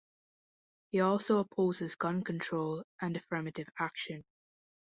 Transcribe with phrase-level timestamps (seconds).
[0.89, 4.23] He also opposes gun control and affirmative action.